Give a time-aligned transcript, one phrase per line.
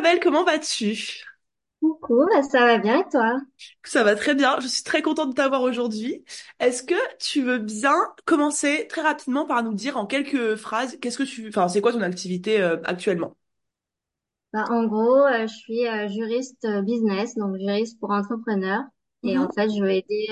[0.00, 1.24] ma belle, comment vas-tu?
[1.80, 3.40] Coucou, bah, ça va bien et toi?
[3.84, 6.24] Ça va très bien, je suis très contente de t'avoir aujourd'hui.
[6.60, 7.94] Est-ce que tu veux bien
[8.24, 11.92] commencer très rapidement par nous dire en quelques phrases, qu'est-ce que tu, enfin, c'est quoi
[11.92, 13.36] ton activité euh, actuellement?
[14.52, 18.82] Bah, en gros, euh, je suis euh, juriste business, donc juriste pour entrepreneurs.
[19.24, 19.38] Et Mhm.
[19.38, 20.28] en fait, je veux aider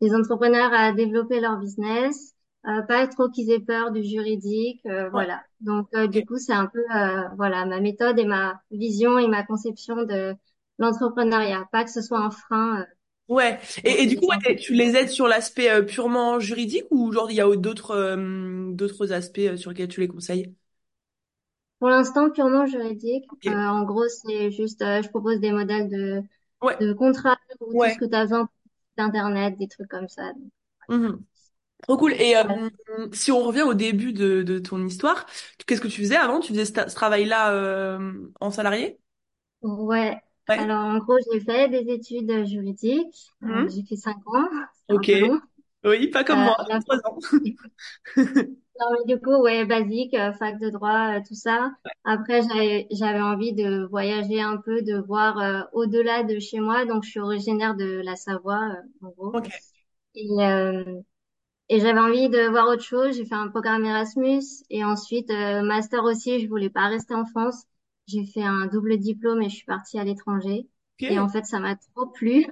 [0.00, 2.33] les entrepreneurs à développer leur business,
[2.68, 5.26] euh, pas trop qu'ils aient peur du juridique, euh, Ouais.
[5.26, 5.42] voilà.
[5.60, 9.28] Donc, euh, du coup, c'est un peu euh, voilà ma méthode et ma vision et
[9.28, 10.34] ma conception de
[10.78, 12.84] l'entrepreneuriat, pas que ce soit un frein euh,
[13.28, 13.58] Ouais.
[13.84, 17.30] Et, et du coup, ouais, tu les aides sur l'aspect euh, purement juridique ou genre
[17.30, 20.54] il y a d'autres euh, d'autres aspects sur lesquels tu les conseilles?
[21.78, 23.26] Pour l'instant, purement juridique.
[23.46, 26.22] Euh, en gros, c'est juste, euh, je propose des modèles de
[26.60, 26.78] Ouais.
[26.80, 28.48] de contrats ou tout ce que tu as besoin
[28.98, 30.32] d'internet, des trucs comme ça.
[30.88, 31.24] Mhm.
[31.86, 32.12] Trop cool.
[32.14, 32.42] Et euh,
[33.12, 35.26] si on revient au début de, de ton histoire,
[35.66, 36.40] qu'est-ce que tu faisais avant?
[36.40, 38.98] Tu faisais ce, ce travail-là euh, en salarié?
[39.62, 40.16] Ouais.
[40.48, 40.66] Ouais.
[40.66, 43.32] Alors, en gros, j'ai fait des études juridiques.
[43.44, 43.74] Euh, Mhm.
[43.74, 44.46] j'ai fait cinq ans.
[44.88, 45.10] C'est un Ok.
[45.84, 47.02] Oui, pas Euh, comme moi, à la trois fin.
[47.10, 47.18] ans.
[48.80, 51.70] Non, mais du coup, ouais, basique, euh, fac de droit, euh, tout ça.
[52.04, 56.84] Après, j'avais, j'avais envie de voyager un peu, de voir euh, au-delà de chez moi.
[56.84, 58.58] Donc, je suis originaire de la Savoie,
[59.02, 59.32] euh, en gros.
[59.32, 59.48] Ok.
[60.14, 60.84] Et, euh,
[61.68, 63.16] et j'avais envie de voir autre chose.
[63.16, 66.40] J'ai fait un programme Erasmus et ensuite euh, master aussi.
[66.40, 67.64] Je voulais pas rester en France.
[68.06, 70.68] J'ai fait un double diplôme et je suis partie à l'étranger.
[71.08, 72.46] Et en fait, ça m'a trop plu.
[72.46, 72.50] Euh,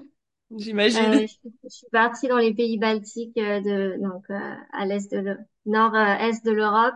[0.59, 1.21] J'imagine.
[1.27, 5.19] je, je suis partie dans les pays baltiques, euh, de, donc euh, à l'est de
[5.19, 6.95] l'E- nord-est de l'Europe.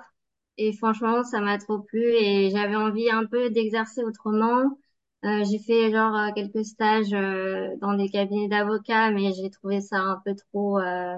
[0.58, 4.78] Et franchement, ça m'a trop plu et j'avais envie un peu d'exercer autrement.
[5.24, 9.80] Euh, j'ai fait genre euh, quelques stages euh, dans des cabinets d'avocats, mais j'ai trouvé
[9.80, 11.16] ça un peu trop euh,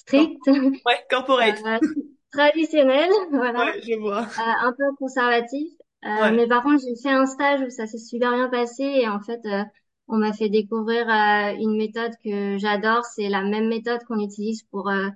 [0.00, 0.48] strict,
[0.86, 1.64] Ouais, corporate.
[1.66, 1.78] euh,
[2.32, 4.28] traditionnel, voilà, Ouais, je vois.
[4.38, 5.68] euh, un peu conservatif.
[6.04, 6.32] Euh, Ouais.
[6.32, 9.20] mais par contre, j'ai fait un stage où ça s'est super bien passé et en
[9.20, 9.64] fait, euh,
[10.08, 13.04] on m'a fait découvrir euh, une méthode que j'adore.
[13.06, 15.08] C'est la même méthode qu'on utilise pour euh,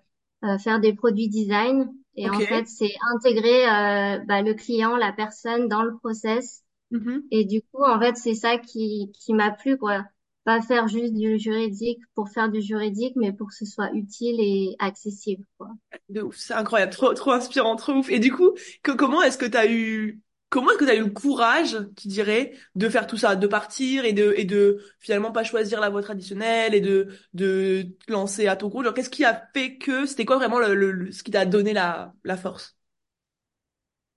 [0.45, 1.93] euh, faire des produits design.
[2.17, 6.65] Et en fait, c'est intégrer euh, bah, le client, la personne dans le process.
[6.91, 7.33] Mhm.
[7.33, 10.05] Et du coup, en fait, c'est ça qui, qui m'a plu, quoi.
[10.45, 14.37] Pas faire juste du juridique pour faire du juridique, mais pour que ce soit utile
[14.41, 15.69] et accessible, quoi.
[16.09, 18.09] De ouf, c'est incroyable, trop, trop inspirant, trop ouf.
[18.11, 21.11] Et du coup, que, comment est-ce que t'as eu, comment est-ce que t'as eu le
[21.11, 25.45] courage, tu dirais, de faire tout ça, de partir et de, et de finalement pas
[25.45, 28.93] choisir la voie traditionnelle et de, de te lancer à ton compte?
[28.95, 32.13] Qu'est-ce qui a fait que, c'était quoi vraiment le- le- ce qui t'a donné la,
[32.25, 32.77] la force?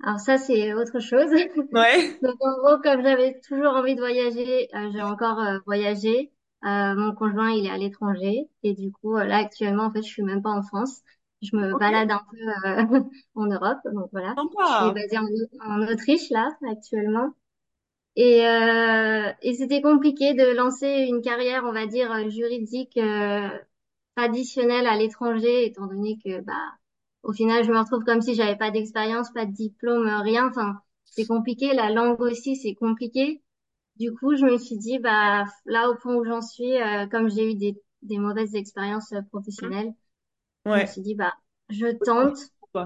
[0.04, 1.30] Alors ça, c'est autre chose.
[1.72, 2.20] Ouais.
[2.22, 6.32] Donc en gros, comme j'avais toujours envie de voyager, euh, j'ai encore euh, voyagé.
[6.66, 10.02] Euh, mon conjoint, il est à l'étranger et du coup, euh, là actuellement, en fait,
[10.04, 11.02] je suis même pas en France.
[11.44, 13.02] Je me balade un peu euh,
[13.36, 13.80] en Europe.
[13.94, 15.28] Donc voilà, je suis basée en,
[15.62, 17.34] en Autriche là actuellement.
[18.16, 23.50] Et, euh, et c'était compliqué de lancer une carrière, on va dire, juridique euh,
[24.16, 26.54] traditionnelle à l'étranger, étant donné que, bah,
[27.28, 30.48] au final, je me retrouve comme si j'avais pas d'expérience, pas de diplôme, euh, rien.
[30.50, 31.76] Enfin, c'est compliqué.
[31.76, 33.44] La langue aussi, c'est compliqué.
[33.98, 37.30] Du coup, je me suis dit, bah, là, au point où j'en suis, euh, comme
[37.30, 39.94] j'ai eu des, des mauvaises expériences euh, professionnelles,
[40.74, 40.88] je me Ouais.
[40.88, 41.34] suis dit, bah,
[41.70, 42.38] je tente.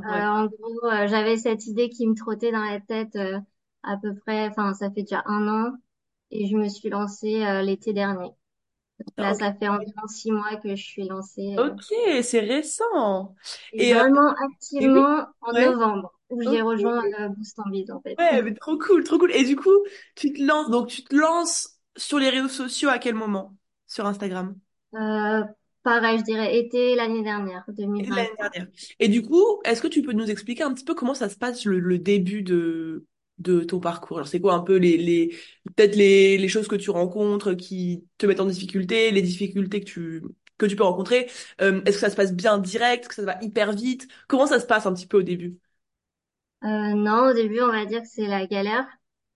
[0.05, 0.27] Euh, ouais.
[0.27, 3.39] en gros, euh, j'avais cette idée qui me trottait dans la tête euh,
[3.83, 5.73] à peu près, enfin, ça fait déjà un an
[6.31, 8.31] et je me suis lancée euh, l'été dernier.
[9.17, 11.83] Là, ça fait environ six mois que je suis lancée euh, Ok,
[12.23, 13.35] c'est récent.
[13.77, 14.33] et euh, vraiment
[14.79, 15.73] et oui, activement en ouais.
[15.73, 16.61] novembre où j'ai Ok.
[16.61, 17.63] rejoint euh, Boost en
[17.95, 18.19] en fait.
[18.19, 19.31] Ouais, mais trop cool, trop cool.
[19.33, 19.71] Et du coup,
[20.15, 23.55] tu te lances, donc tu te lances sur les réseaux sociaux à quel moment?
[23.87, 24.55] Sur Instagram?
[24.95, 25.43] Euh,
[25.83, 27.63] pareil, je dirais été l'année dernière,
[27.97, 28.49] Et l'année 2023.
[28.51, 28.67] dernière.
[28.99, 31.37] Et du coup, est-ce que tu peux nous expliquer un petit peu comment ça se
[31.37, 33.05] passe le, le début de,
[33.41, 34.17] de ton parcours?
[34.17, 35.35] Alors, c'est quoi un peu les, les,
[35.75, 39.85] peut-être les, les choses que tu rencontres qui te mettent en difficulté, les difficultés que
[39.85, 40.23] tu,
[40.57, 41.29] que tu peux rencontrer?
[41.61, 43.01] Euh, est-ce que ça se passe bien direct?
[43.03, 44.07] Est-ce que ça va hyper vite?
[44.27, 45.57] Comment ça se passe un petit peu au début?
[46.63, 48.87] Euh, non, au début, on va dire que c'est la galère.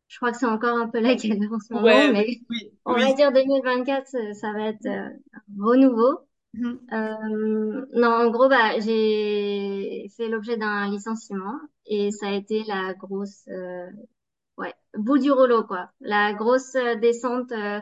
[0.07, 2.71] Je crois que c'est encore un peu la galère en ce moment, Ouais, mais oui,
[2.85, 5.09] on va dire 2024, ça va être euh,
[5.59, 6.19] renouveau.
[6.57, 6.79] Mhm.
[6.93, 12.93] Euh, non, en gros, bah, j'ai fait l'objet d'un licenciement et ça a été la
[12.93, 13.87] grosse, euh,
[14.57, 15.91] ouais, bout du rouleau, quoi.
[16.01, 17.51] La grosse euh, descente.
[17.53, 17.81] Euh,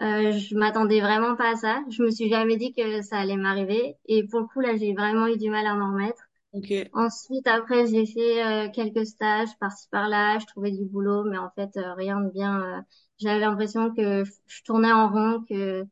[0.00, 1.82] euh, je m'attendais vraiment pas à ça.
[1.90, 4.94] Je me suis jamais dit que ça allait m'arriver et pour le coup, là, j'ai
[4.94, 6.22] vraiment eu du mal à m'en remettre.
[6.52, 6.90] Ok.
[6.92, 10.38] Ensuite, après, j'ai fait euh, quelques stages par-ci par-là.
[10.38, 12.62] Je trouvais du boulot, mais en fait, euh, rien de bien.
[12.62, 12.80] euh,
[13.18, 15.84] j'avais l'impression que je je tournais en rond, que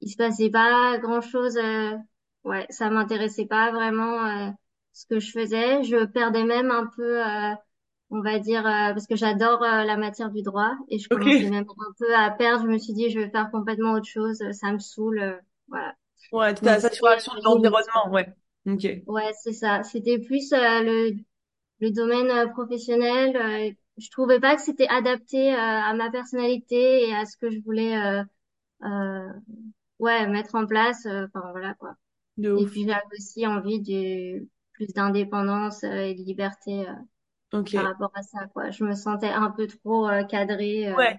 [0.00, 1.56] il se passait pas grand-chose.
[1.58, 1.96] euh,
[2.44, 4.50] ouais, ça m'intéressait pas vraiment euh,
[4.92, 5.82] ce que je faisais.
[5.84, 7.24] Je perdais même un peu.
[7.26, 7.54] euh,
[8.10, 11.26] on va dire, euh, parce que j'adore euh, la matière du droit et je Ok.
[11.28, 12.64] commençais même un peu à perdre.
[12.64, 15.94] Je me suis dit, je vais faire complètement autre chose, ça me saoule, euh, voilà.
[16.32, 18.34] Ouais, Donc c'était saturation de la l'environnement, ouais.
[18.66, 18.86] Ok.
[19.06, 19.82] Ouais, c'est ça.
[19.84, 21.16] C'était plus euh, le,
[21.80, 23.36] le domaine euh, professionnel.
[23.36, 27.50] euh, je trouvais pas que c'était adapté euh, à ma personnalité et à ce que
[27.50, 28.24] je voulais, euh,
[28.84, 29.28] euh,
[29.98, 31.06] ouais, mettre en place.
[31.06, 31.94] euh, Enfin voilà quoi.
[32.38, 32.72] De Et ouf.
[32.72, 36.94] puis j'avais aussi envie du plus d'indépendance euh, et de liberté euh,
[37.74, 37.92] par Ok.
[37.92, 38.70] rapport à ça, quoi.
[38.70, 40.88] Je me sentais un peu trop euh, cadrée.
[40.92, 40.96] euh.
[40.96, 41.18] Ouais,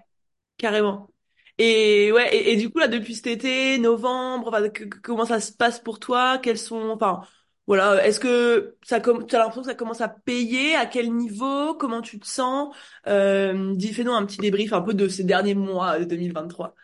[0.58, 1.10] carrément.
[1.58, 5.26] Et ouais, et, et du coup là depuis cet été, novembre, enfin, que- que- comment
[5.26, 6.38] ça se passe pour toi?
[6.38, 7.22] Quels sont, enfin,
[7.66, 10.76] voilà, est-ce que ça comme as l'impression que ça commence à payer?
[10.76, 11.74] À quel niveau?
[11.76, 12.74] Comment tu te sens?
[13.08, 16.74] Euh, dis, fais-nous un petit débrief un peu de ces derniers mois de 2023.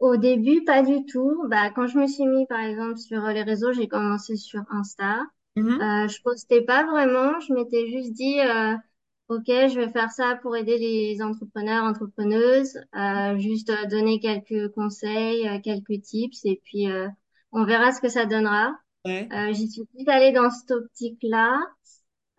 [0.00, 1.44] Au début, pas du tout.
[1.48, 5.20] Bah, quand je me suis mis, par exemple, sur les réseaux, j'ai commencé sur Insta.
[5.56, 5.80] Mhm.
[5.80, 7.38] Euh, je postais pas vraiment.
[7.40, 8.74] Je m'étais juste dit, euh,
[9.28, 14.72] OK, je vais faire ça pour aider les entrepreneurs, entrepreneuses, euh, juste euh, donner quelques
[14.72, 17.06] conseils, euh, quelques tips, et puis euh,
[17.52, 18.72] on verra ce que ça donnera.
[19.04, 19.28] Ouais.
[19.32, 21.60] Euh, j'y suis plus allée dans cette optique-là.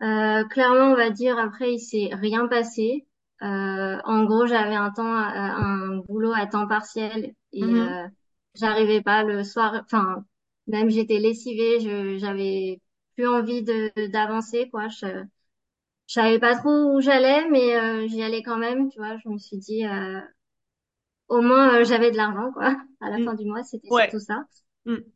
[0.02, 3.06] Euh, clairement, on va dire, après, il s'est rien passé.
[3.42, 7.82] Euh, en gros, j'avais un temps, euh, un boulot à temps partiel et Mhm.
[7.82, 8.06] euh,
[8.54, 9.82] j'arrivais pas le soir.
[9.84, 10.24] Enfin,
[10.66, 12.80] même j'étais lessivée, je, j'avais
[13.14, 14.88] plus envie de d'avancer, quoi.
[14.88, 15.06] Je,
[16.08, 19.16] je savais pas trop où j'allais, mais euh, j'y allais quand même, tu vois.
[19.18, 20.20] Je me suis dit, euh,
[21.28, 22.76] au moins, euh, j'avais de l'argent, quoi.
[23.00, 23.24] À la Mhm.
[23.24, 24.12] fin du mois, c'était Ouais.
[24.12, 24.44] surtout ça.
[24.86, 25.12] Mhm.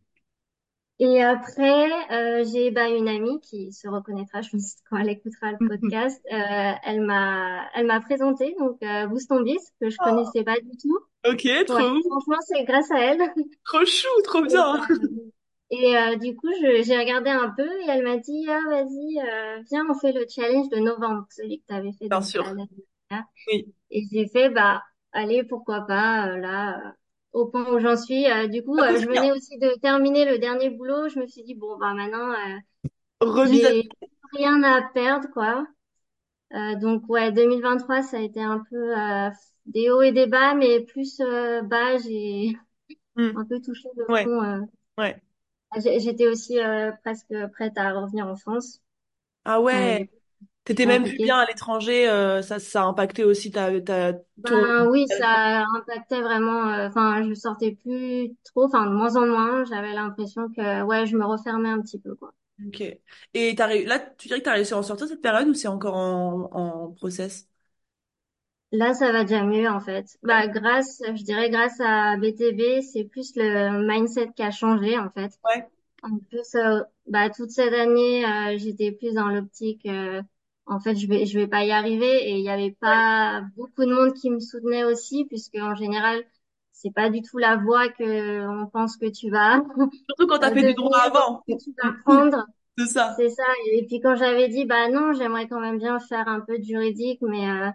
[0.99, 5.53] Et après, euh, j'ai bah, une amie qui se reconnaîtra, je pense, quand elle écoutera
[5.53, 6.23] le podcast.
[6.33, 10.43] Euh, elle m'a, elle m'a présenté donc euh, Boost ton Biz, que je Oh, connaissais
[10.45, 10.99] pas du tout.
[11.33, 13.21] Ok, Ouais, trop, franchement, c'est grâce à elle.
[13.65, 14.81] trop chou, trop bien.
[14.91, 15.31] euh,
[15.71, 19.63] et, euh, du coup, j'ai regardé un peu et elle m'a dit, ah vas-y, euh,
[19.71, 22.45] viens, on fait le challenge de novembre, celui que tu avais fait Bien sûr.
[22.45, 22.69] l'année
[23.11, 23.27] dernière.
[23.49, 23.75] Oui.
[23.91, 24.83] Et j'ai fait, bah,
[25.13, 26.95] allez, pourquoi pas, euh, là,
[27.33, 28.27] au point où j'en suis.
[28.51, 31.09] Du coup, coûte je venais aussi de terminer le dernier boulot.
[31.09, 32.35] Je me suis dit, bon, bah maintenant,
[33.43, 33.89] j'ai
[34.33, 35.67] rien à perdre, quoi.
[36.81, 38.95] Donc, ouais, 2023, ça a été un peu
[39.67, 42.57] des hauts et des bas, mais plus euh, bas, j'ai
[43.17, 43.37] Mhm.
[43.37, 44.43] un peu touché le Ouais, fond.
[44.45, 44.61] euh.
[44.99, 45.23] ouais.
[45.77, 48.83] J'étais aussi euh, presque prête à revenir en France.
[49.45, 50.11] Ah Euh, ouais.
[50.65, 54.15] T'étais même plus bien à l'étranger, euh, ça, ça a impacté aussi ta, ta,
[54.45, 54.67] ton...
[54.79, 56.69] Ben oui, ça impactait vraiment.
[56.69, 58.65] euh, Enfin, je sortais plus trop.
[58.67, 59.65] Enfin, de moins en moins.
[59.65, 62.33] J'avais l'impression que ouais, je me refermais un petit peu quoi.
[62.67, 62.83] Ok.
[63.35, 65.69] Et t'as, là, tu dirais que t'as réussi à en sortir cette période ou c'est
[65.69, 67.49] encore en, en process?
[68.73, 70.19] Là, ça va déjà mieux en fait.
[70.23, 75.11] Bah grâce, je dirais grâce à BTB, c'est plus le mindset qui a changé en
[75.11, 75.39] fait.
[75.45, 75.71] Ouais.
[76.03, 79.87] En plus, euh, bah toute cette année, euh, j'étais plus dans l'optique.
[79.87, 80.23] euh,
[80.67, 82.97] en fait, je vais, je vais pas y arriver et il y avait Ouais.
[83.01, 86.25] pas beaucoup de monde qui me soutenait aussi, puisque en général,
[86.73, 89.59] c'est pas du tout la voie que on pense que tu vas
[90.09, 91.45] Surtout quand t'as euh, fait du droit avant.
[91.49, 92.47] que tu vas prendre.
[92.79, 93.17] C'est ça.
[93.17, 93.45] C'est ça.
[93.73, 96.65] Et puis quand j'avais dit, bah non, j'aimerais quand même bien faire un peu de
[96.65, 97.71] juridique, mais euh,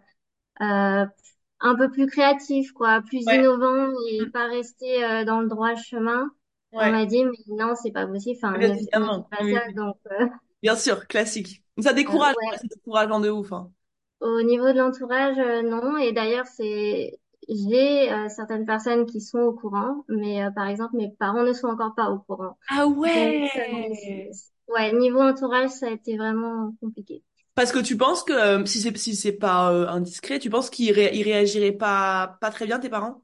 [0.59, 3.31] un peu plus créatif, quoi, plus Ouais.
[3.31, 4.31] innovant et Mm.
[4.31, 6.30] pas rester euh, dans le droit chemin.
[6.75, 6.92] On Ouais.
[6.92, 8.38] m'a dit, mais non, c'est pas possible.
[8.44, 9.31] Enfin, Bien évidemment.
[9.31, 9.71] pas Oui, ça.
[9.74, 10.27] Donc, euh,
[10.62, 11.63] Bien sûr, classique.
[11.81, 13.51] Ça euh, décourage, ouais, c'est décourageant de ouf.
[13.53, 13.71] Hein.
[14.19, 15.98] au niveau de l'entourage, euh, non.
[15.98, 17.19] Et d'ailleurs, c'est,
[17.50, 21.54] j'ai euh, certaines personnes qui sont au courant, mais euh, par exemple, mes parents ne
[21.54, 22.57] sont encore pas au courant.
[22.69, 24.31] Ah Donc, euh, ouais!
[24.69, 27.23] ouais, niveau entourage, ça a été vraiment compliqué.
[27.56, 30.70] Parce que tu penses que, euh, si c'est si c'est pas euh, indiscret, tu penses
[30.70, 33.22] qu'ils ré- ils réagiraient pas, pas très bien, tes parents?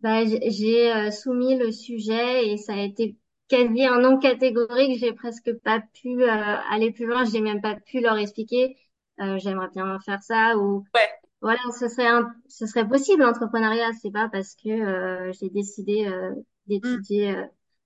[0.00, 3.16] Bah, j'ai j'ai, euh, soumis le sujet et ça a été
[3.48, 4.98] quasi un non catégorique.
[4.98, 6.28] J'ai presque pas pu euh,
[6.70, 7.24] aller plus loin.
[7.24, 8.76] J'ai même pas pu leur expliquer.
[9.20, 11.08] euh, j'aimerais bien faire ça ou Ouais.
[11.42, 13.92] voilà, ce serait un, ce serait possible l'entrepreneuriat.
[14.02, 16.34] C'est pas parce que euh, j'ai décidé euh,
[16.82, 17.08] Mm.
[17.08, 17.44] d'étudier euh,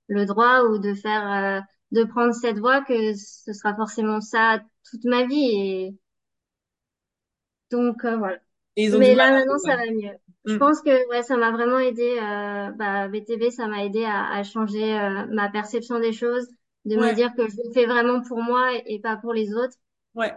[0.08, 1.60] le droit ou de faire, euh,
[1.92, 5.50] de prendre cette voie que ce sera forcément ça toute ma vie.
[5.52, 5.96] Et
[7.70, 8.38] donc euh, voilà.
[8.76, 10.12] Et ils ont du Mais là, maintenant, ça va mieux.
[10.46, 10.58] Je Mm.
[10.58, 12.18] pense que ouais, ça m'a vraiment aidé.
[12.20, 16.46] Euh, bah, BTB, ça m'a aidé à, à changer euh, ma perception des choses,
[16.84, 19.54] de me dire que je le fais vraiment pour moi et, et pas pour les
[19.54, 19.76] autres.
[20.14, 20.32] Ouais.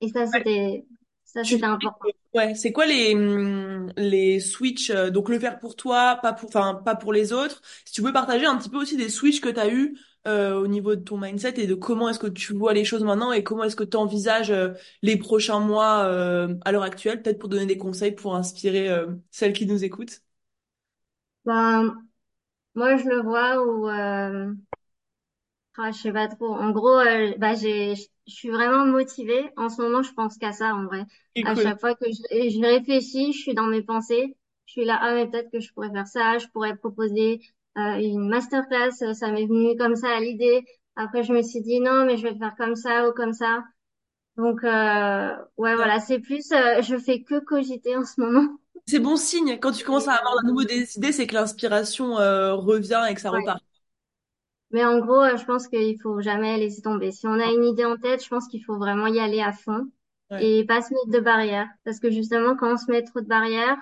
[0.00, 0.44] Et ça, Ouais.
[0.44, 0.86] c'était,
[1.24, 2.12] ça, c'était important.
[2.34, 6.48] ouais, c'est quoi les hum, les switches euh, donc le faire pour toi, pas pour
[6.48, 7.62] enfin pas pour les autres?
[7.84, 9.96] Si tu peux partager un petit peu aussi des switches que tu as eu
[10.28, 13.02] euh, au niveau de ton mindset et de comment est-ce que tu vois les choses
[13.02, 17.22] maintenant et comment est-ce que tu envisages euh, les prochains mois euh, à l'heure actuelle,
[17.22, 18.88] peut-être pour donner des conseils pour inspirer
[19.30, 20.22] celles qui nous écoutent?
[21.44, 22.06] Ben,
[22.74, 24.54] moi, je le vois où, euh,
[25.78, 26.54] ah, je sais pas trop.
[26.54, 26.98] En gros,
[27.38, 29.50] bah, j'ai, je suis vraiment motivée.
[29.56, 31.04] En ce moment, je pense qu'à ça, en vrai.
[31.44, 31.62] À cool.
[31.62, 34.36] chaque fois que je, réfléchis, je suis dans mes pensées.
[34.66, 37.40] Je suis là, ah, mais peut-être que je pourrais faire ça, je pourrais proposer
[37.76, 39.02] une masterclass.
[39.02, 40.64] euh, Ça m'est venu comme ça à l'idée.
[40.96, 43.32] Après, je me suis dit, non, mais je vais le faire comme ça ou comme
[43.32, 43.64] ça.
[44.36, 48.48] Donc, euh, ouais, voilà, c'est plus, euh, je fais que cogiter en ce moment.
[48.86, 49.58] C'est bon signe.
[49.60, 53.04] Quand tu commences à avoir euh, à nouveau des idées, c'est que l'inspiration euh, revient
[53.08, 53.38] et que ça ouais.
[53.38, 53.62] repart.
[54.70, 57.10] Mais en gros, euh, je pense qu'il faut jamais laisser tomber.
[57.12, 59.52] Si on a une idée en tête, je pense qu'il faut vraiment y aller à
[59.52, 59.90] fond
[60.30, 60.44] Ouais.
[60.44, 61.68] et pas se mettre de barrières.
[61.84, 63.78] Parce que justement, quand on se met trop de barrières,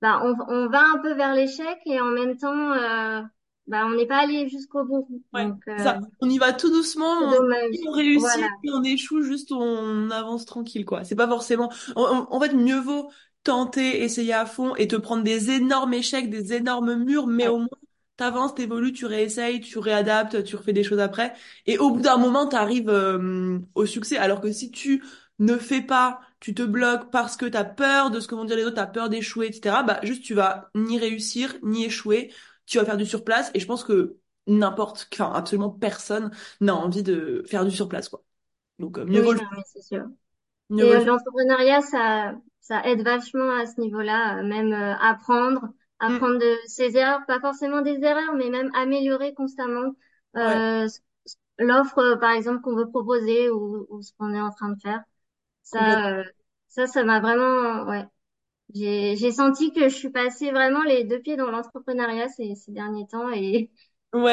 [0.00, 3.22] bah, on, on va un peu vers l'échec et en même temps, euh,
[3.66, 5.08] bah, on n'est pas allé jusqu'au bout.
[5.32, 6.00] Ouais, Donc, euh, ça.
[6.20, 8.46] On y va tout doucement, on, on Voilà.
[8.46, 11.04] réussit, on échoue, juste on avance tranquille, quoi.
[11.04, 11.70] C'est pas forcément.
[11.94, 13.10] En, en- en fait, mieux vaut
[13.42, 17.48] tenter, essayer à fond et te prendre des énormes échecs, des énormes murs, mais Ouais.
[17.48, 17.68] au moins
[18.16, 21.34] t'avances, t'évolues, tu réessayes, tu réadaptes, tu refais des choses après.
[21.66, 24.16] Et au bout d'un moment, t'arrives euh, au succès.
[24.16, 25.04] Alors que si tu
[25.38, 28.56] ne fais pas, tu te bloques parce que t'as peur de ce que vont dire
[28.56, 29.82] les autres, t'as peur d'échouer, etc.
[29.82, 32.32] Bah juste tu vas ni réussir, ni échouer.
[32.66, 33.50] Tu vas faire du surplace.
[33.54, 34.16] Et je pense que
[34.46, 38.24] n'importe, enfin, absolument personne n'a envie de faire du surplace, quoi.
[38.78, 40.06] Donc, euh, mieux vaut Oui, c'est sûr.
[40.70, 45.68] mieux Et euh, l'entrepreneuriat, ça, ça aide vachement à ce niveau-là, euh, même euh, apprendre,
[46.08, 49.92] Mm, apprendre de ses erreurs, pas forcément des erreurs, mais même améliorer constamment
[50.40, 50.62] ouais,
[51.58, 55.02] l'offre, par exemple, qu'on veut proposer ou, ou ce qu'on est en train de faire.
[55.66, 56.24] Ça, euh,
[56.68, 58.04] ça, ça m'a vraiment, ouais.
[58.74, 62.72] J'ai, j'ai senti que je suis passée vraiment les deux pieds dans l'entrepreneuriat ces, ces
[62.72, 63.70] derniers temps et,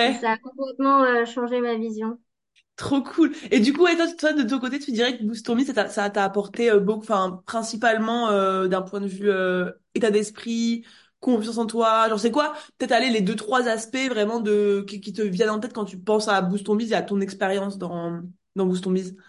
[0.03, 2.19] et Ouais, ça a complètement euh, changé ma vision.
[2.75, 3.33] trop cool.
[3.51, 5.73] Et du coup, ouais, toi, toi, de ton côté, tu dirais que Boost Me, ça
[5.73, 10.11] t'a ça t'a apporté euh, beaucoup, enfin, principalement euh, d'un point de vue euh, état
[10.11, 10.85] d'esprit,
[11.19, 12.09] confiance en toi.
[12.09, 12.53] Genre, c'est quoi?
[12.77, 15.85] Peut-être aller les deux, trois aspects vraiment de qui, qui te viennent en tête quand
[15.85, 18.21] tu penses à Boost Biz et à ton expérience dans,
[18.55, 19.15] dans Boost Biz.
[19.17, 19.21] Euh,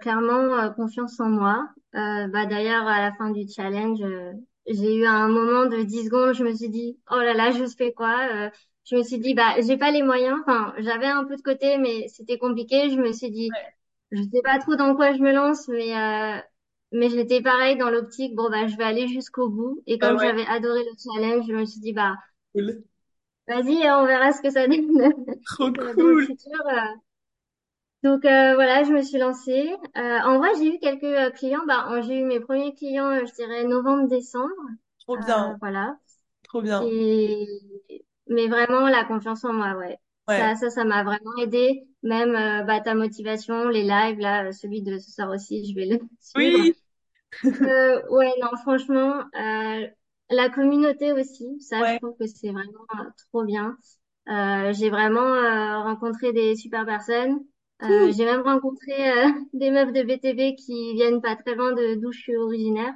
[0.00, 1.68] clairement, euh, confiance en moi.
[1.94, 4.32] Euh, bah, d'ailleurs, à la fin du challenge, euh,
[4.66, 7.64] j'ai eu un moment de 10 secondes, je me suis dit, oh là là, je
[7.66, 8.28] fais quoi?
[8.32, 8.50] Euh,
[8.84, 10.38] je me suis dit, bah, j'ai pas les moyens.
[10.42, 12.90] Enfin, j'avais un peu de côté, mais c'était compliqué.
[12.90, 13.56] Je me suis dit,
[14.12, 16.40] je sais pas trop dans quoi je me lance, mais, euh,
[16.92, 19.82] mais j'étais pareil dans l'optique, bon, bah, je vais aller jusqu'au bout.
[19.86, 22.16] Et Ah comme ouais, j'avais adoré le challenge, je me suis dit, bah,
[22.54, 22.82] cool.
[23.46, 25.12] vas-y, on verra ce que ça donne
[25.44, 26.26] Trop euh, cool.
[26.26, 26.66] futur.
[26.66, 26.94] euh.
[28.02, 29.70] Donc euh, voilà, je me suis lancée.
[29.96, 31.64] Euh, en vrai, j'ai eu quelques euh, clients.
[31.66, 34.52] Bah, j'ai eu mes premiers clients, euh, je dirais novembre-décembre.
[35.00, 35.58] Trop Euh, bien.
[35.60, 35.98] voilà.
[36.44, 36.90] Trop bien.
[36.90, 37.46] Et
[38.28, 39.98] mais vraiment la confiance en moi, ouais.
[40.28, 40.52] Ouais.
[40.52, 41.88] Ça, ça, ça m'a vraiment aidé.
[42.02, 45.74] Même euh, bah ta motivation, les lives là, euh, celui de ce soir aussi, je
[45.74, 46.58] vais le suivre.
[46.64, 46.74] Oui.
[47.66, 49.86] Euh, ouais, non, franchement, euh,
[50.30, 53.76] la communauté aussi, ça, je trouve que c'est vraiment euh, trop bien.
[54.28, 57.40] Euh, j'ai vraiment euh, rencontré des super personnes.
[57.82, 61.94] Euh, j'ai même rencontré euh, des meufs de BTB qui viennent pas très loin de
[61.96, 62.92] d'où je suis originaire.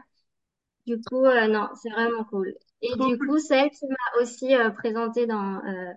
[0.87, 2.55] Du coup, euh, non, c'est vraiment cool.
[2.83, 3.27] Et Trop du cool.
[3.27, 5.93] coup, celle qui m'a aussi euh, présenté dans euh,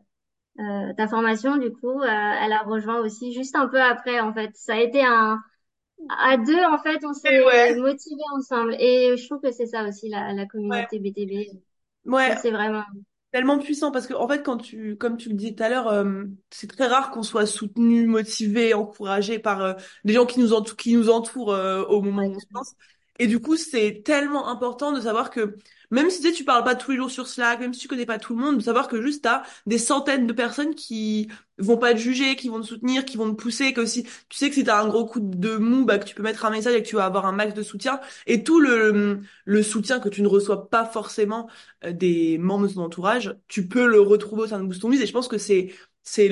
[0.60, 4.34] euh, ta formation, du coup, euh, elle a rejoint aussi juste un peu après, en
[4.34, 4.51] fait.
[4.56, 5.42] Ça a été un
[6.10, 7.75] à deux, en fait, on s'est Ouais.
[7.75, 8.75] motivés ensemble.
[8.80, 10.88] Et je trouve que c'est ça aussi, la, la Ouais.
[10.88, 11.50] communauté BTB.
[12.15, 12.38] Ça, Ouais.
[12.38, 12.84] c'est vraiment...
[13.36, 15.89] Tellement puissant parce que en fait quand tu comme tu le disais tout à l'heure
[15.89, 19.74] euh, c'est très rare qu'on soit soutenu, motivé, encouragé par euh,
[20.06, 22.75] les gens qui nous entourent euh, au moment où on se lance.
[23.20, 25.56] Et du coup, c'est tellement important de savoir que
[25.92, 27.88] même si tu sais, tu parles pas tous les jours sur Slack, même si tu
[27.88, 31.30] connais pas tout le monde, de savoir que juste t'as des centaines de personnes qui
[31.58, 34.38] vont pas te juger, qui vont te soutenir, qui vont te pousser, que si tu
[34.38, 36.50] sais que si t'as un gros coup de mou, bah que tu peux mettre un
[36.50, 38.00] message et que tu vas avoir un max de soutien.
[38.28, 41.50] Et tout le le soutien que tu ne reçois pas forcément
[41.86, 45.02] euh, des membres de ton entourage, tu peux le retrouver au sein de Boost Biz
[45.02, 46.28] et je pense que c'est c'est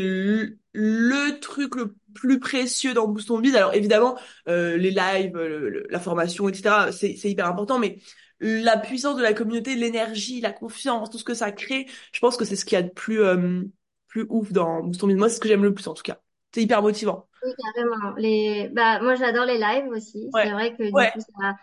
[0.74, 3.56] le, truc le plus précieux dans Boost Biz.
[3.56, 6.92] Alors évidemment, euh, les lives, le- le- la formation, etc.
[6.92, 8.00] C'est c'est hyper important, mais
[8.40, 12.38] la puissance de la communauté, l'énergie, la confiance, tout ce que ça crée, je pense
[12.38, 13.64] que c'est ce qu'il y a de plus euh,
[14.08, 15.16] plus ouf dans Boost Biz.
[15.18, 16.20] Moi, c'est ce que j'aime le plus en tout cas.
[16.54, 17.28] C'est hyper motivant.
[17.44, 18.16] oui, carrément.
[18.18, 18.70] Les...
[18.70, 20.32] Bah, moi, j'adore les lives aussi.
[20.42, 21.56] C'est Ouais, vrai que du ouais, coup, ça...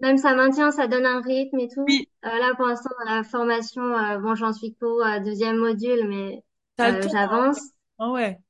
[0.00, 1.82] même ça maintient, ça donne un rythme et tout.
[1.86, 5.56] oui, Euh, là, pour l'instant, dans la formation, euh, bon, j'en suis qu'au euh, deuxième
[5.58, 6.44] module, mais
[6.82, 7.08] euh, temps.
[7.08, 7.60] j'avance.
[7.98, 8.40] Ah ouais,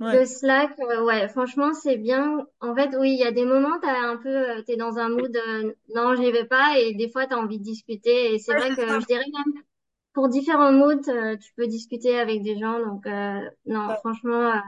[0.00, 2.46] ouais, Le Slack, euh, ouais, franchement, c'est bien.
[2.60, 4.28] En fait, oui, il y a des moments, t'as un peu,
[4.58, 7.58] euh, t'es dans un mood, euh, non, j'y vais pas, et des fois, t'as envie
[7.58, 8.34] de discuter.
[8.34, 9.00] Et c'est ouais, vrai que ça.
[9.00, 9.62] je dirais même,
[10.14, 12.80] pour différents moods, euh, tu peux discuter avec des gens.
[12.80, 14.60] Donc, euh, non, franchement, euh,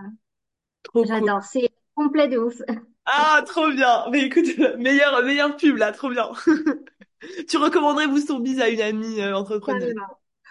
[0.92, 1.08] cool.
[1.08, 1.42] j'adore.
[1.44, 2.62] C'est complet de ouf.
[3.06, 4.04] Ah, trop bien.
[4.10, 4.46] Mais écoute,
[4.78, 6.30] meilleure, meilleure pub là, trop bien.
[7.48, 9.94] Tu recommanderais Boost Biz à une amie euh, entrepreneuse?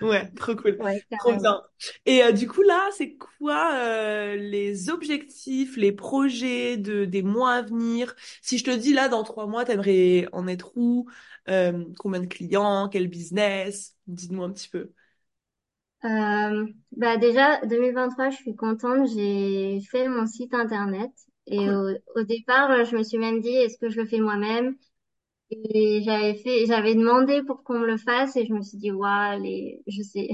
[0.01, 0.79] Ouais, trop cool.
[0.79, 1.62] Ouais, Trop bien.
[2.06, 7.53] Et euh, du coup, là, c'est quoi euh, les objectifs, les projets de, des mois
[7.56, 8.15] à venir?
[8.41, 11.10] Si je te dis, là, dans trois mois, t'aimerais en être où?
[11.50, 12.88] Euh, combien de clients?
[12.89, 13.98] Quel business?
[14.08, 14.94] Dis-moi un petit peu.
[16.06, 19.08] Euh, bah déjà, 2023, je suis contente.
[19.13, 21.12] J'ai fait mon site internet.
[21.48, 21.74] Et Cool.
[21.74, 24.75] au, au départ, je me suis même dit, est-ce que je le fais moi-même?
[25.51, 28.91] Et j'avais fait, j'avais demandé pour qu'on me le fasse et je me suis dit,
[28.91, 30.29] waouh, les, je sais,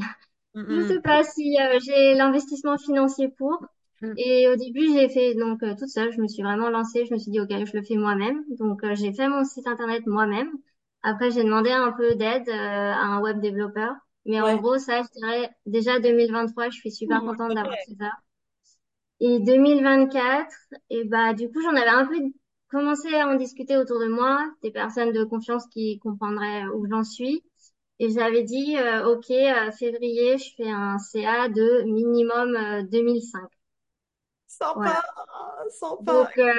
[0.67, 3.65] je sais Mm, pas si euh, j'ai l'investissement financier pour.
[4.01, 6.11] mm, Et au début, j'ai fait donc euh, toute seule.
[6.13, 7.05] Je me suis vraiment lancée.
[7.05, 8.43] Je me suis dit, ok, je le fais moi-même.
[8.59, 10.51] Donc, euh, j'ai fait mon site internet moi-même.
[11.03, 13.93] Après, j'ai demandé un peu d'aide euh, à un web développeur.
[14.25, 14.41] Mais mm.
[14.41, 18.11] en gros, ça, je dirais déjà 2023, je suis super contente d'avoir fait ça.
[19.19, 20.53] Et 2024,
[20.89, 22.15] et bah du coup, j'en avais un peu
[22.69, 27.03] commencé à en discuter autour de moi, des personnes de confiance qui comprendraient où j'en
[27.03, 27.43] suis.
[27.99, 33.49] Et j'avais dit, euh, ok, euh, février, je fais un CA de minimum euh, 2005.
[34.47, 35.03] Sympa, Voilà.
[35.79, 36.51] sympa, Donc, euh,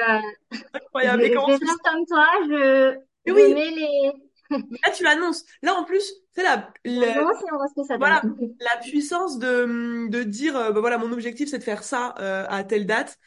[0.51, 1.23] je, incroyable.
[1.27, 1.81] Je vais faire sens?
[1.83, 2.97] comme toi, je,
[3.27, 4.11] je oui, mets les,
[4.85, 5.45] là, tu l'annonces.
[5.61, 6.03] Là, en plus,
[6.35, 8.19] c'est la, on ça donne.
[8.21, 8.23] Voilà,
[8.59, 12.45] la puissance de, de dire, euh, bah voilà, mon objectif c'est de faire ça euh,
[12.49, 13.17] à telle date.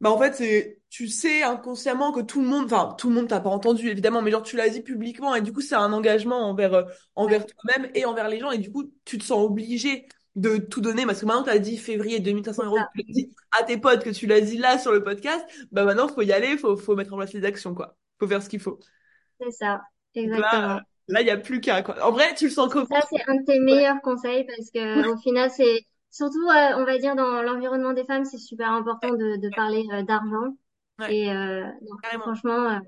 [0.00, 3.28] Bah en fait, c'est, tu sais inconsciemment que tout le monde, enfin tout le monde
[3.28, 5.92] t'a pas entendu évidemment, mais genre tu l'as dit publiquement et du coup c'est un
[5.92, 6.84] engagement envers euh,
[7.16, 10.06] envers toi-même et envers les gens et du coup tu te sens obligé
[10.36, 13.12] de tout donner parce que maintenant tu as dit février 2500 c'est euros, tu l'as
[13.14, 16.22] dit à tes potes, que tu l'as dit là sur le podcast, bah maintenant faut
[16.22, 18.78] y aller, faut faut mettre en place les actions quoi, faut faire ce qu'il faut.
[19.40, 19.82] c'est ça,
[20.14, 20.80] exactement.
[21.08, 22.02] là il y a plus qu'à quoi.
[22.06, 22.86] En vrai, tu le sens comment?
[22.90, 26.76] ça, c'est un de tes Ouais, meilleurs conseils parce que au final, c'est surtout, euh,
[26.76, 30.56] on va dire, dans l'environnement des femmes, c'est super important de, de parler euh, d'argent.
[31.00, 32.78] Ouais, Et euh, non, franchement, euh,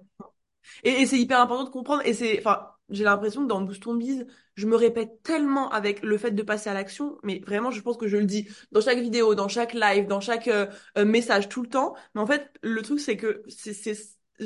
[0.84, 2.02] Et, et c'est hyper important de comprendre.
[2.06, 6.02] Et c'est, enfin, j'ai l'impression que dans Boost ton Biz, je me répète tellement avec
[6.02, 7.18] le fait de passer à l'action.
[7.22, 10.20] Mais vraiment, je pense que je le dis dans chaque vidéo, dans chaque live, dans
[10.20, 10.66] chaque euh,
[10.98, 11.94] euh, message, tout le temps.
[12.14, 13.94] Mais en fait, le truc, c'est que c'est,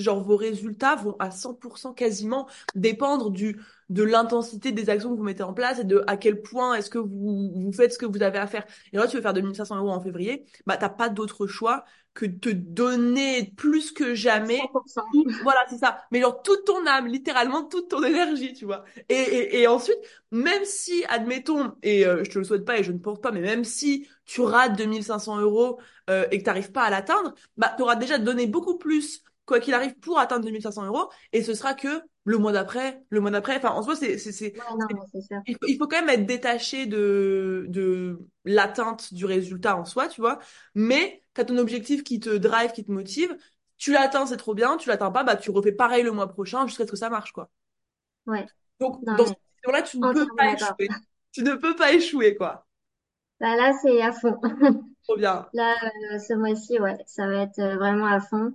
[0.01, 5.23] genre, vos résultats vont à 100% quasiment dépendre du, de l'intensité des actions que vous
[5.25, 8.07] mettez en place et de à quel point est-ce que vous, vous faites ce que
[8.07, 8.65] vous avez à faire.
[8.93, 12.27] Et là, tu veux faire 2500 euros en février, bah, t'as pas d'autre choix que
[12.27, 15.03] de te donner plus que jamais 100%.
[15.13, 16.03] tout- voilà, c'est ça.
[16.11, 18.85] Mais genre toute ton âme, littéralement toute ton énergie, tu vois.
[19.09, 19.99] Et, et, et ensuite,
[20.31, 23.33] même si, admettons, et euh, je te le souhaite pas et je ne pense pas,
[23.33, 27.75] mais même si tu rates 2500 euros euh, et que t'arrives pas à l'atteindre, bah
[27.77, 31.11] t'auras déjà donné beaucoup plus, quoi qu'il arrive, pour atteindre 2500 euros.
[31.33, 33.57] Et ce sera que le mois d'après, le mois d'après.
[33.57, 34.55] Enfin, en soi, c'est, c'est, c'est,
[35.47, 40.09] il faut, il faut quand même être détaché de, de l'atteinte du résultat en soi,
[40.09, 40.39] tu vois.
[40.75, 43.37] Mais t'as ton objectif qui te drive, qui te motive.
[43.79, 44.77] Tu l'atteins, c'est trop bien.
[44.77, 47.33] Tu l'atteins pas, bah tu refais pareil le mois prochain jusqu'à ce que ça marche,
[47.33, 47.51] quoi.
[48.27, 48.47] Ouais,
[48.81, 50.89] Donc, non, dans cette mais situation-là, tu ne peux pas échouer.
[51.33, 52.67] Tu ne peux pas échouer, quoi.
[53.41, 54.39] Bah, là, c'est à fond.
[55.05, 55.47] Trop bien.
[55.53, 55.75] Là,
[56.15, 58.53] euh, ce mois-ci, ouais, ça va être euh, vraiment à fond.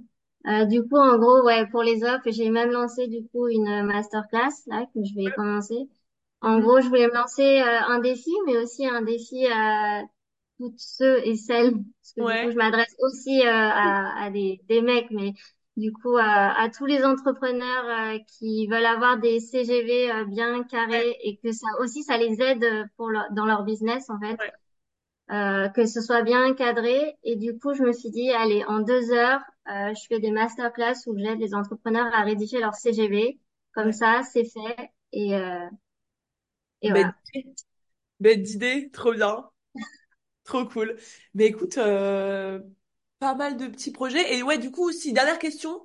[0.48, 3.84] Euh, du coup, en gros, ouais, pour les offres, j'ai même lancé du coup une
[3.86, 5.88] masterclass là que je vais commencer.
[6.42, 10.04] En gros, je voulais me lancer euh, un défi, mais aussi un défi à
[10.60, 14.30] toutes ceux et celles, parce que du coup, Ouais, je m'adresse aussi euh, à, à
[14.32, 15.34] des, des mecs, mais
[15.78, 20.64] du coup, à, à tous les entrepreneurs euh, qui veulent avoir des CGV euh, bien
[20.92, 22.66] ouais, carrés et que ça aussi, ça les aide
[22.98, 24.40] pour leur- dans leur business en fait.
[24.40, 24.52] Ouais,
[25.32, 27.18] euh, que ce soit bien encadré.
[27.24, 30.32] Et du coup, je me suis dit, allez, en deux heures, euh, je fais des
[30.32, 33.40] masterclass où j'aide les entrepreneurs à rédiger leur CGV.
[33.74, 33.94] Comme ouais.
[33.94, 34.92] ça, c'est fait.
[35.14, 35.68] Et, euh,
[36.82, 37.16] et Bête voilà.
[38.20, 38.90] Bête d'idée.
[38.92, 39.50] Trop bien.
[40.44, 40.98] Trop cool.
[41.34, 42.60] Mais écoute, euh,
[43.20, 44.36] pas mal de petits projets.
[44.36, 45.84] Et ouais, du coup, aussi, dernière question.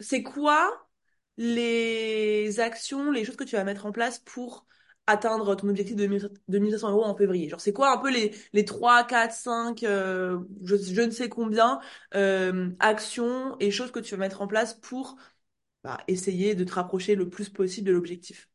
[0.00, 0.88] C'est quoi
[1.36, 4.66] les actions, les choses que tu vas mettre en place pour
[5.12, 7.48] atteindre ton objectif de 1000 2500 euros en février?
[7.48, 11.28] Genre, c'est quoi un peu les, les 3, 4, 5, euh, je, je ne sais
[11.28, 11.80] combien,
[12.14, 15.16] euh, actions et choses que tu vas mettre en place pour
[15.84, 18.48] bah, essayer de te rapprocher le plus possible de l'objectif?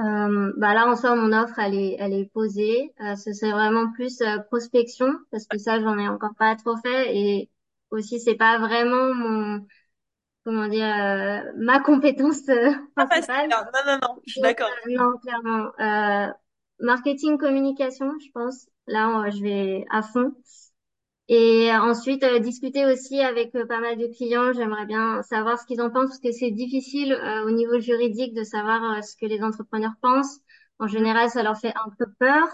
[0.00, 2.92] Euh, bah là, en soi, mon offre, elle est, elle est posée.
[3.00, 7.14] Euh, ce serait vraiment plus prospection parce que ça, j'en ai encore pas trop fait.
[7.16, 7.50] Et
[7.90, 9.66] aussi, c'est pas vraiment mon,
[10.50, 12.72] comment dire, euh, ma compétence euh,
[13.08, 13.48] facile, principale.
[13.50, 14.68] Non, non, non, je suis d'accord.
[14.86, 15.70] euh, non, clairement.
[15.80, 16.32] Euh,
[16.80, 18.66] marketing, communication, je pense.
[18.86, 20.34] Là, je vais à fond.
[21.28, 24.52] Et ensuite, euh, discuter aussi avec pas mal de clients.
[24.52, 28.34] J'aimerais bien savoir ce qu'ils en pensent parce que c'est difficile euh, au niveau juridique
[28.34, 30.40] de savoir ce que les entrepreneurs pensent.
[30.80, 32.48] En général, ça leur fait un peu peur.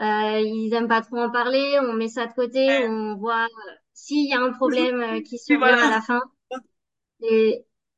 [0.00, 1.78] Euh, ils aiment pas trop en parler.
[1.82, 2.64] On met ça de côté.
[2.66, 2.88] Ouais.
[2.88, 3.48] On voit
[3.94, 6.20] s'il y a un problème qui survient à la fin.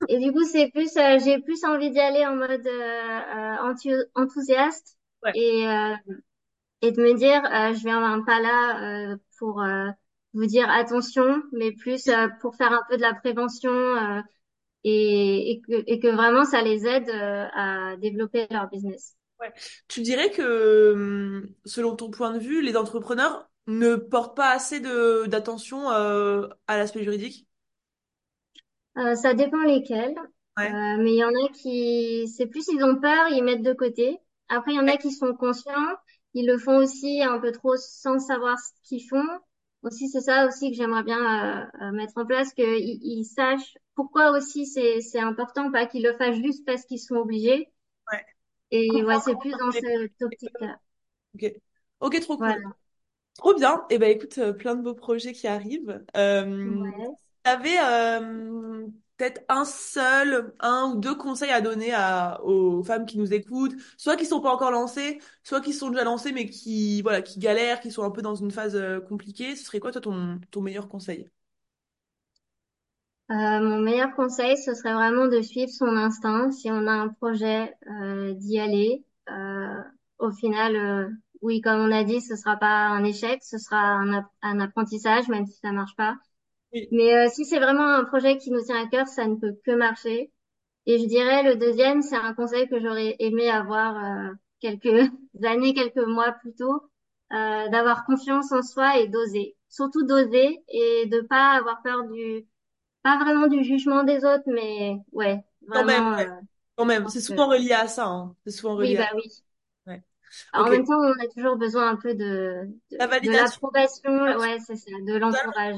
[0.09, 3.57] Et du coup, c'est plus, euh, j'ai plus envie d'y aller en mode euh, euh,
[3.63, 5.33] enthou- enthousiaste Ouais.
[5.35, 5.67] et
[6.83, 7.43] et de me dire,
[7.75, 9.63] je viens pas là pour
[10.35, 12.09] vous dire attention, mais plus
[12.41, 13.71] pour faire un peu de la prévention
[14.85, 19.17] et, et que, et que vraiment ça les aide à développer leur business.
[19.41, 19.53] Ouais.
[19.89, 24.81] Tu dirais que, hum, selon ton point de vue, les entrepreneurs ne portent pas assez
[24.81, 27.47] d'attention euh, à l'aspect juridique?
[28.99, 30.27] Euh, ça dépend lesquels, euh,
[30.59, 30.81] Ouais.
[30.99, 34.19] mais il y en a qui, c'est plus ils ont peur, ils mettent de côté.
[34.49, 35.97] Après, il y en a qui sont conscients,
[36.35, 39.27] ils le font aussi un peu trop sans savoir ce qu'ils font.
[39.83, 42.65] Aussi, c'est ça aussi que j'aimerais bien euh, euh, mettre en place, qu'ils
[43.03, 47.17] ils sachent pourquoi aussi c'est c'est important, pas qu'ils le fassent juste parce qu'ils sont
[47.17, 47.69] obligés.
[48.13, 48.27] Ouais.
[48.71, 50.79] Et ouais, c'est plus dans cette optique-là.
[51.35, 51.45] Ok.
[52.01, 52.55] Ok, trop cool.
[52.55, 52.77] Voilà.
[53.35, 53.85] Trop bien.
[53.91, 56.05] Et ben écoute, euh, plein de beaux projets qui arrivent.
[56.17, 57.17] Euh, Ouais.
[57.45, 58.76] t'avais euh,
[59.17, 61.93] peut-être un seul, un ou deux conseils à donner
[62.43, 66.05] aux femmes qui nous écoutent, soit qui sont pas encore lancées, soit qui sont déjà
[66.05, 69.57] lancées mais qui voilà, qui galèrent, qui sont un peu dans une phase euh, compliquée.
[69.57, 71.31] Ce serait quoi toi ton, meilleur conseil?
[73.31, 76.53] Euh, mon meilleur conseil, ce serait vraiment de suivre son instinct.
[76.53, 79.05] Si on a un projet, euh, d'y aller.
[80.19, 84.25] Au final, oui, comme on a dit, ce sera pas un échec, ce sera un,
[84.43, 86.17] un apprentissage, même si ça marche pas.
[86.77, 86.89] Oui.
[86.91, 89.55] Mais euh, si c'est vraiment un projet qui nous tient à cœur, ça ne peut
[89.65, 90.33] que marcher.
[90.87, 95.11] Et je dirais le deuxième, c'est un conseil que j'aurais aimé avoir euh, quelques
[95.45, 96.83] années, quelques mois plus tôt,
[97.33, 99.57] euh, d'avoir confiance en soi et d'oser.
[99.69, 102.47] Surtout d'oser et de pas avoir peur du
[103.03, 106.27] pas vraiment du jugement des autres, mais ouais, Quand même, ouais.
[106.27, 106.41] euh,
[106.77, 107.09] Quand même.
[107.09, 108.35] C'est que souvent relié à ça, hein.
[108.45, 109.23] C'est souvent oui, relié à bah oui.
[109.87, 110.03] Ouais.
[110.53, 114.59] Alors, en même temps, on a toujours besoin un peu de, de, de l'approbation, ouais,
[114.61, 115.77] c'est ça, de l'entourage.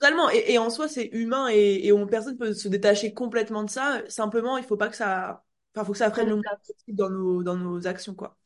[0.00, 0.30] Totalement.
[0.30, 3.70] Et, et en soi, c'est humain et, et on, personne peut se détacher complètement de
[3.70, 4.02] ça.
[4.08, 6.42] Simplement, il faut pas que ça, enfin, faut que ça prenne le
[6.88, 8.36] dans nos, dans nos actions, quoi.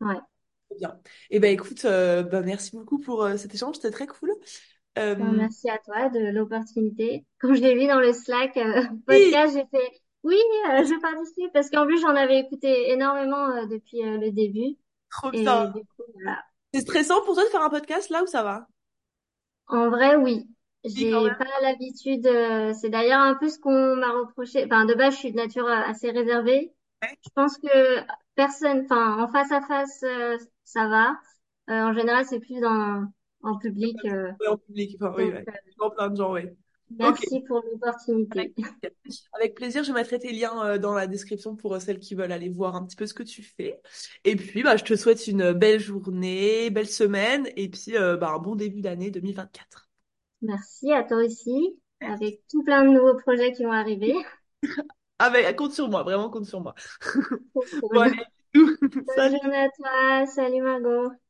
[0.00, 0.16] Ouais.
[0.70, 0.98] Très bien.
[1.30, 3.76] Et ben, écoute, euh, ben, merci beaucoup pour euh, cet échange.
[3.76, 4.32] C'était très cool.
[4.96, 7.24] Ben, Euh, merci à toi de l'opportunité.
[7.40, 11.70] Quand je l'ai vu dans le Slack oui, podcast, j'ai fait oui, je participe parce
[11.70, 14.76] qu'en plus j'en avais écouté énormément depuis le début
[15.10, 15.72] trop bien.
[16.14, 16.42] voilà.
[16.72, 18.66] C'est stressant pour toi de faire un podcast là ou ça va?
[19.68, 20.48] En vrai, oui.
[20.84, 22.26] Oui, J'ai pas l'habitude.
[22.26, 24.64] euh, c'est d'ailleurs un peu ce qu'on m'a reproché.
[24.64, 26.72] Enfin, de base, je suis de nature euh, assez réservée.
[27.02, 27.08] Ouais.
[27.22, 28.00] Je pense que
[28.34, 31.10] personne, enfin, en face à face, euh, ça va.
[31.68, 33.04] Euh, en général, c'est plus dans
[33.42, 33.96] en public.
[34.04, 34.96] Ouais, en public.
[35.00, 35.44] Enfin, oui, ouais.
[35.78, 36.32] Dans plein de gens.
[36.32, 36.48] Ok.
[36.98, 38.54] merci pour l'opportunité.
[39.34, 42.74] Avec plaisir, je mettrai tes liens dans la description pour celles qui veulent aller voir
[42.74, 43.80] un petit peu ce que tu fais.
[44.24, 48.38] Et puis, bah, je te souhaite une belle journée, belle semaine, et puis bah, un
[48.38, 49.89] bon début d'année 2024.
[50.42, 54.14] Merci à toi aussi, avec tout plein de nouveaux projets qui vont arriver.
[55.18, 56.74] Ah ben, compte sur moi, vraiment compte sur moi.
[57.92, 58.16] Bon, allez.
[59.06, 59.38] Bonne Salut.
[59.42, 60.26] journée à toi.
[60.26, 61.12] Salut Margot.